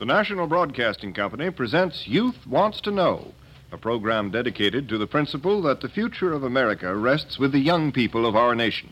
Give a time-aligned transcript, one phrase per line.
[0.00, 3.32] The National Broadcasting Company presents Youth Wants to Know,
[3.70, 7.92] a program dedicated to the principle that the future of America rests with the young
[7.92, 8.90] people of our nation.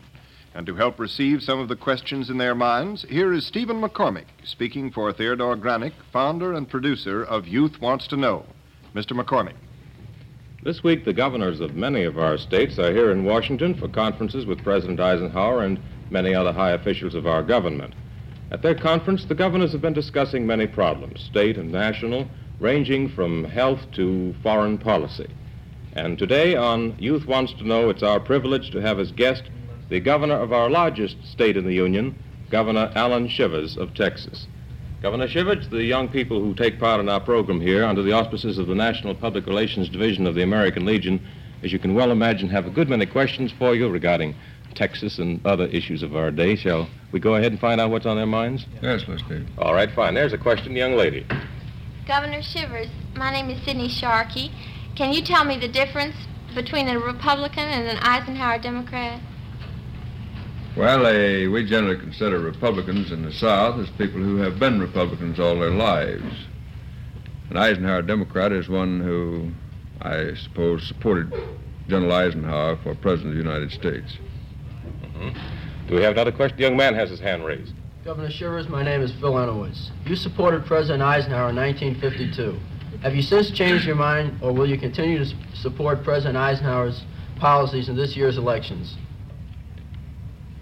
[0.55, 4.27] And to help receive some of the questions in their minds, here is Stephen McCormick
[4.45, 8.45] speaking for Theodore Granik, founder and producer of Youth Wants to Know.
[8.95, 9.11] Mr.
[9.11, 9.57] McCormick.
[10.63, 14.45] This week, the governors of many of our states are here in Washington for conferences
[14.45, 17.93] with President Eisenhower and many other high officials of our government.
[18.53, 22.27] At their conference, the governors have been discussing many problems, state and national,
[22.59, 25.27] ranging from health to foreign policy.
[25.93, 29.41] And today on Youth Wants to Know, it's our privilege to have as guest
[29.89, 32.15] the governor of our largest state in the Union,
[32.51, 34.45] Governor Allan Shivers of Texas.
[35.01, 38.59] Governor Shivers, the young people who take part in our program here under the auspices
[38.59, 41.19] of the National Public Relations Division of the American Legion,
[41.63, 44.35] as you can well imagine, have a good many questions for you regarding
[44.73, 46.55] Texas and other issues of our day.
[46.55, 48.65] Shall we go ahead and find out what's on their minds?
[48.81, 49.45] Yes, let's do.
[49.57, 50.13] All right, fine.
[50.13, 51.25] There's a question, young lady.
[52.07, 54.51] Governor Shivers, my name is Sidney Sharkey.
[54.95, 56.15] Can you tell me the difference
[56.53, 59.21] between a Republican and an Eisenhower Democrat?
[60.75, 65.39] Well, uh, we generally consider Republicans in the South as people who have been Republicans
[65.39, 66.33] all their lives.
[67.51, 69.51] An Eisenhower Democrat is one who,
[70.01, 71.31] I suppose, supported
[71.87, 74.17] General Eisenhower for President of the United States.
[75.87, 76.57] Do we have another question?
[76.57, 77.73] The young man has his hand raised.
[78.05, 79.89] Governor Shivers, my name is Phil Enowitz.
[80.05, 82.59] You supported President Eisenhower in 1952.
[83.01, 87.03] Have you since changed your mind, or will you continue to support President Eisenhower's
[87.37, 88.95] policies in this year's elections?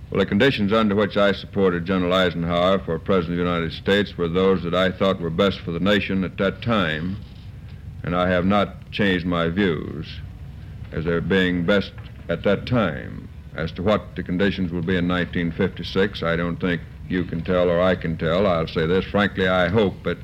[0.10, 4.18] Well, the conditions under which I supported General Eisenhower for President of the United States
[4.18, 7.18] were those that I thought were best for the nation at that time,
[8.04, 10.08] and I have not changed my views
[10.92, 11.94] as they're being best
[12.28, 13.30] at that time.
[13.56, 17.70] As to what the conditions will be in 1956, I don't think you can tell
[17.70, 18.48] or I can tell.
[18.48, 20.18] I'll say this frankly, I hope that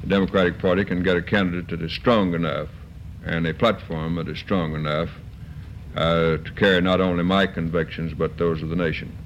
[0.00, 2.68] the Democratic Party can get a candidate that is strong enough
[3.24, 5.10] and a platform that is strong enough
[5.94, 9.16] uh, to carry not only my convictions but those of the nation.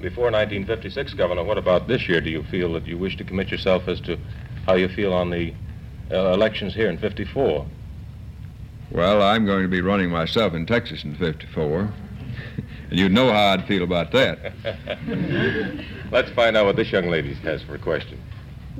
[0.00, 2.20] Before 1956, Governor, what about this year?
[2.20, 4.18] Do you feel that you wish to commit yourself as to
[4.66, 5.54] how you feel on the
[6.10, 7.66] uh, elections here in 54?
[8.90, 11.90] Well, I'm going to be running myself in Texas in 54.
[12.90, 14.52] And you know how I'd feel about that.
[16.10, 18.20] Let's find out what this young lady has for a question.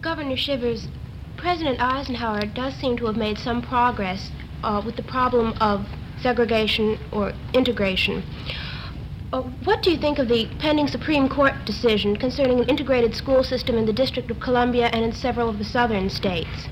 [0.01, 0.89] Governor Shivers,
[1.37, 4.31] President Eisenhower does seem to have made some progress
[4.63, 5.87] uh, with the problem of
[6.21, 8.23] segregation or integration.
[9.33, 13.43] Uh, what do you think of the pending Supreme Court decision concerning an integrated school
[13.43, 16.69] system in the District of Columbia and in several of the southern states?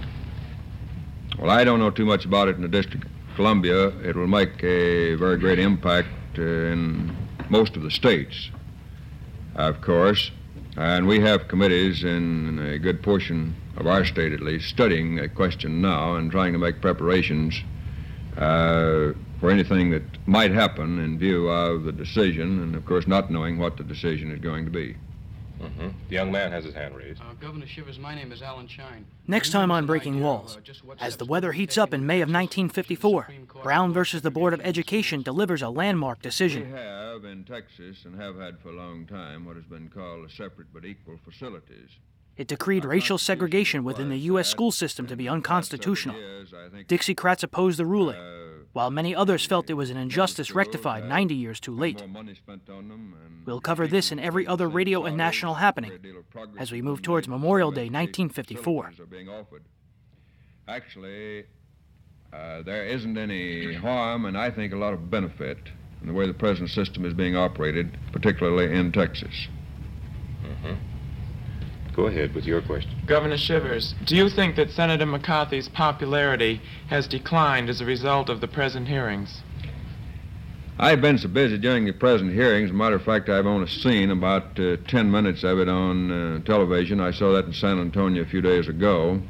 [1.38, 3.88] Well, I don't know too much about it in the District of Columbia.
[4.04, 7.16] It will make a very great impact uh, in
[7.48, 8.50] most of the states,
[9.54, 10.30] of course.
[10.76, 15.34] And we have committees in a good portion of our state, at least, studying that
[15.34, 17.60] question now and trying to make preparations
[18.36, 23.30] uh, for anything that might happen in view of the decision, and of course, not
[23.30, 24.96] knowing what the decision is going to be.
[25.62, 25.88] Mm-hmm.
[26.08, 27.20] The young man has his hand raised.
[27.20, 29.06] Uh, Governor Shivers, my name is Alan Shine.
[29.28, 30.58] Next time on Breaking Walls,
[31.00, 33.28] as the weather heats up in May of 1954,
[33.62, 36.72] Brown versus the Board of Education delivers a landmark We decision.
[36.72, 40.68] have in Texas and have had for a long time what has been called separate
[40.74, 41.90] but equal facilities.
[42.36, 44.48] It decreed racial segregation within the U.S.
[44.48, 46.16] school system to be unconstitutional.
[46.88, 48.16] Dixiecrats opposed the ruling,
[48.72, 52.02] while many others felt it was an injustice rectified 90 years too late.
[53.44, 55.92] We'll cover this and every other radio and national happening
[56.58, 58.92] as we move towards Memorial Day 1954.
[60.68, 61.44] Actually,
[62.32, 65.58] uh, there isn't any harm and I think a lot of benefit
[66.00, 69.48] in the way the present system is being operated, particularly in Texas.
[71.94, 72.90] Go ahead with your question.
[73.06, 78.40] Governor Shivers, do you think that Senator McCarthy's popularity has declined as a result of
[78.40, 79.42] the present hearings?
[80.78, 82.70] I've been so busy during the present hearings.
[82.70, 86.10] As a matter of fact, I've only seen about uh, 10 minutes of it on
[86.10, 86.98] uh, television.
[86.98, 89.20] I saw that in San Antonio a few days ago.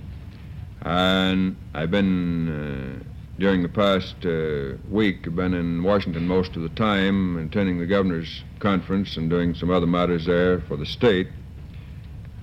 [0.83, 3.05] And I've been, uh,
[3.41, 7.87] during the past uh, week, I've been in Washington most of the time, attending the
[7.87, 11.27] governor's conference and doing some other matters there for the state.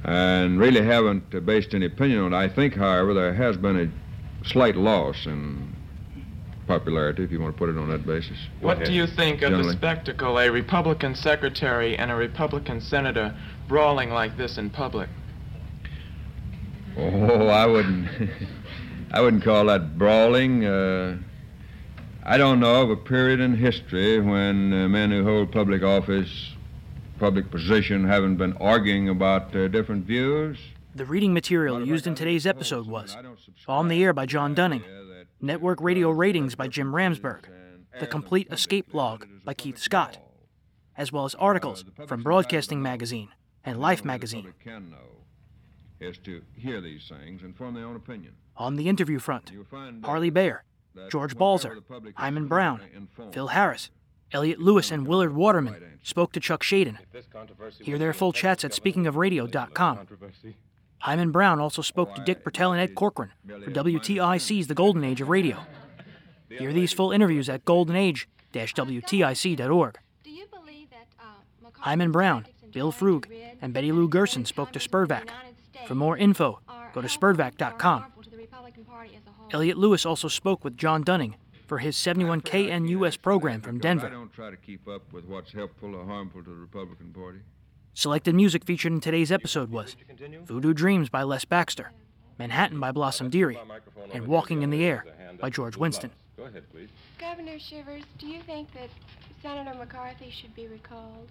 [0.04, 2.38] And really haven't based any opinion on it.
[2.38, 5.76] I think, however, there has been a slight loss in
[6.68, 8.38] popularity, if you want to put it on that basis.
[8.62, 13.36] What do you think of the spectacle, a Republican secretary and a Republican senator
[13.68, 15.10] brawling like this in public?
[16.96, 18.08] Oh, I wouldn't.
[19.12, 20.66] I wouldn't call that brawling.
[20.66, 21.18] Uh,
[22.24, 26.52] I don't know of a period in history when uh, men who hold public office,
[27.20, 30.58] public position, haven't been arguing about uh, different views.
[30.96, 33.16] The reading material used in today's episode was
[33.68, 34.84] On the Air by John Dunning,
[35.42, 37.44] Network Radio Ratings by Jim Ramsburg,
[38.00, 40.18] The Complete Escape Log by Keith Scott,
[40.98, 43.30] as well as articles from Broadcasting Magazine
[43.64, 44.54] and Life Magazine.
[46.00, 48.34] Is to hear these things and form their own opinion.
[48.56, 49.52] On the interview front,
[50.02, 50.64] Parley Baer,
[51.12, 51.80] George Balzer,
[52.16, 53.90] Himan Brown, Phil Harris,
[54.32, 56.98] Elliott Lewis, and Willard Waterman spoke to Chuck Schaden.
[57.82, 60.08] Hear their full chats at speakingofradio.com.
[61.00, 65.22] Himan Brown also spoke to Dick Bertel and Ed Corcoran for WTIC's The Golden Age
[65.22, 65.58] of Radio.
[66.50, 69.98] Hear these full interviews at goldenage-wtic.org.
[71.74, 73.26] Himan Brown, Bill Frug,
[73.62, 75.30] and Betty Lou Gerson spoke to SPERDVAC.
[75.88, 76.60] For more info,
[76.94, 78.06] go to sperdvac.com.
[79.52, 81.36] Elliot Lewis also spoke with John Dunning
[81.70, 84.08] for his 71 KNUS program from Denver.
[84.08, 87.40] I don't try to keep up with what's helpful or harmful to the Republican Party.
[87.94, 89.96] Selected music featured in today's episode was
[90.46, 91.92] Voodoo Dreams by Les Baxter,
[92.40, 93.60] Manhattan by Blossom Dearie,
[94.14, 95.06] and Walking in the Air
[95.40, 96.12] by George Winston.
[96.36, 96.90] Go ahead, please.
[97.20, 98.90] Governor Shivers, do you think that
[99.44, 101.30] Senator McCarthy should be recalled?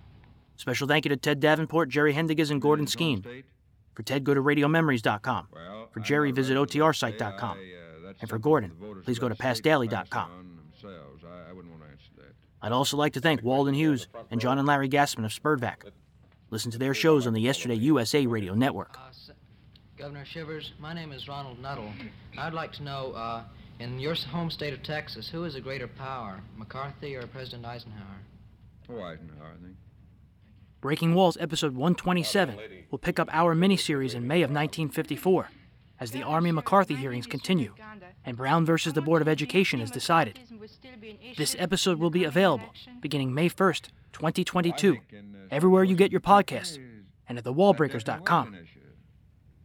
[0.56, 3.42] Special thank you to Ted Davenport, Jerry Haendiges, and Gordon Skeen.
[3.94, 5.48] For Ted, go to radiomemories.com.
[5.90, 7.58] For Jerry, visit otrsite.com.
[8.20, 8.72] And for Gordon,
[9.04, 10.58] please go to pastdaily.com.
[12.60, 15.90] I'd also like to thank Walden Hughes and John and Larry Gassman of SPERDVAC.
[16.50, 18.98] Listen to their shows on the Yesterday USA Radio Network.
[18.98, 19.32] Uh,
[19.96, 21.92] Governor Shivers, my name is Ronald Nuttall.
[22.36, 23.42] I'd like to know, uh,
[23.80, 28.20] in your home state of Texas, who is a greater power, McCarthy or President Eisenhower?
[28.88, 29.76] Oh, Eisenhower, I think.
[30.80, 32.56] Breaking Walls, episode 127,
[32.90, 35.48] will pick up our miniseries in May of 1954
[36.00, 37.74] as the Army McCarthy hearings continue
[38.24, 40.38] and Brown versus the Board of Education is decided.
[41.36, 42.68] This episode will be available
[43.00, 44.98] beginning May 1st, 2022,
[45.50, 46.78] everywhere you get your podcasts
[47.28, 48.56] and at thewallbreakers.com.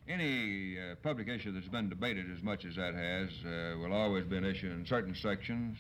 [0.08, 4.26] Any uh, public issue that's been debated as much as that has uh, will always
[4.26, 5.78] be an issue in certain sections,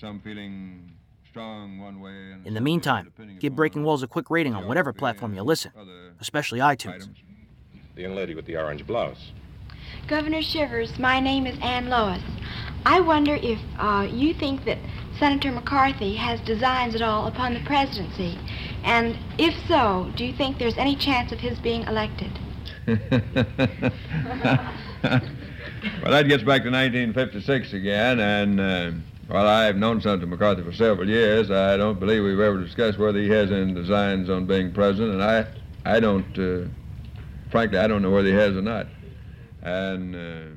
[0.00, 0.92] some feeling
[1.30, 2.32] strong one way.
[2.32, 5.42] And In the meantime, depending give Breaking Walls a quick rating on whatever platform you
[5.42, 5.70] listen,
[6.20, 6.94] especially iTunes.
[6.94, 7.18] items.
[7.94, 9.32] The young lady with the orange blouse.
[10.06, 12.22] Governor Shivers, my name is Ann Lois.
[12.86, 14.78] I wonder if uh, you think that
[15.18, 18.38] Senator McCarthy has designs at all upon the presidency.
[18.82, 22.38] And if so, do you think there's any chance of his being elected?
[22.86, 23.00] well,
[25.02, 28.90] that gets back to 1956 again, and uh,
[29.28, 33.18] while I've known Senator McCarthy for several years, I don't believe we've ever discussed whether
[33.18, 35.46] he has any designs on being president, and I,
[35.86, 36.68] I don't, uh,
[37.50, 38.86] frankly, I don't know whether he has or not.
[39.64, 40.54] And uh,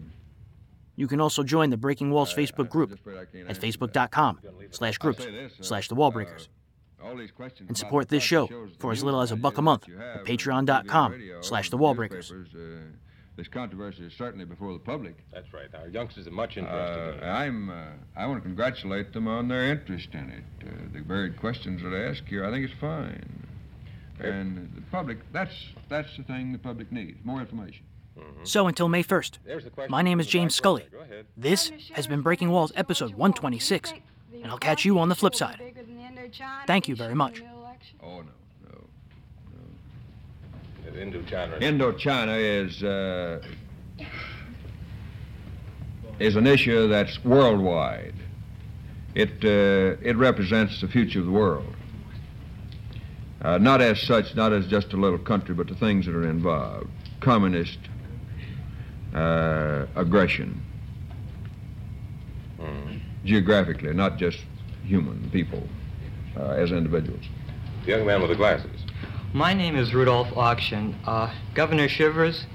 [0.96, 4.40] You can also join the Breaking Walls Facebook group at facebook.com
[4.72, 5.26] slash groups
[5.62, 6.48] slash the wallbreakers.
[7.04, 8.48] all these questions And support this show
[8.80, 12.32] for as little as a buck a month at patreon.com on slash the wallbreakers.
[12.32, 12.82] uh,
[13.38, 15.16] this controversy is certainly before the public.
[15.32, 15.70] That's right.
[15.76, 17.28] Our youngsters are much Uh, interested in it.
[17.28, 17.84] I'm, uh,
[18.16, 20.44] I want to congratulate them on their interest in it.
[20.68, 23.44] Uh, the varied questions that I ask here, I think it's fine.
[24.20, 25.54] And the public, that's,
[25.88, 27.86] that's the thing the public needs, more information.
[28.44, 30.86] So until May 1st, the my name is James Scully.
[30.92, 31.26] Go ahead.
[31.36, 33.94] This has been Breaking Walls episode 126,
[34.34, 35.62] and I'll catch you on the flip side.
[36.66, 37.44] Thank you very much.
[38.02, 38.32] Oh, no,
[38.64, 38.80] no.
[40.86, 41.60] The Indochina.
[41.62, 43.42] Indochina is, uh,
[46.20, 48.16] is an issue that's worldwide.
[49.14, 51.74] It, uh, it represents the future of the world.
[53.42, 56.30] Uh, not as such, not as just a little country, but the things that are
[56.30, 56.90] involved.
[57.20, 57.78] Communist
[59.14, 60.64] uh, aggression,
[62.60, 62.98] Hmm.
[63.24, 64.40] geographically, not just
[64.84, 65.68] human people
[66.36, 67.24] uh, as individuals.
[67.86, 68.82] The young man with the glasses.
[69.34, 70.96] My name is Rudolph Auction.
[71.06, 72.46] Uh, Governor Shivers,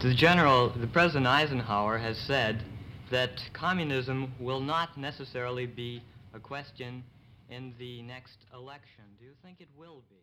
[0.00, 2.64] the General, the President Eisenhower has said
[3.10, 6.02] that communism will not necessarily be
[6.34, 7.04] a question
[7.48, 9.04] in the next election.
[9.20, 10.16] Do you think it will be?